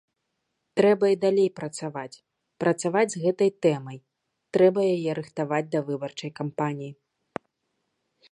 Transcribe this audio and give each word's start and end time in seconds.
Трэба 0.79 1.05
і 1.15 1.17
далей 1.25 1.45
працаваць, 1.59 2.21
працаваць 2.63 3.11
з 3.15 3.21
гэтай 3.25 3.51
тэмай, 3.65 3.97
трэба 4.57 4.79
яе 4.95 5.11
рыхтаваць 5.21 5.71
да 5.75 5.79
выбарчай 5.91 6.31
кампаніі. 6.43 6.91